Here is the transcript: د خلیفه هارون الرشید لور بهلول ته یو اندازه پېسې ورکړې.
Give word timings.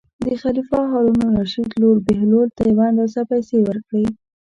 د 0.25 0.25
خلیفه 0.41 0.79
هارون 0.91 1.19
الرشید 1.27 1.69
لور 1.81 1.97
بهلول 2.07 2.47
ته 2.57 2.63
یو 2.71 2.79
اندازه 2.89 3.21
پېسې 3.29 3.57
ورکړې. 3.67 4.05